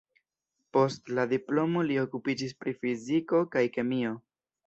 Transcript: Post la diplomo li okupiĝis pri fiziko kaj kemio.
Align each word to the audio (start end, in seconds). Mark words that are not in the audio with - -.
Post 0.77 1.11
la 1.17 1.25
diplomo 1.33 1.83
li 1.91 1.99
okupiĝis 2.05 2.57
pri 2.63 2.75
fiziko 2.79 3.45
kaj 3.57 3.65
kemio. 3.77 4.17